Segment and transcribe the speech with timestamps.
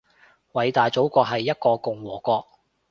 [0.53, 2.47] 偉大祖國係一個共和國